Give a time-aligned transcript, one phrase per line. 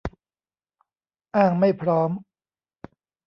[1.35, 2.11] อ้างไม่พร้อม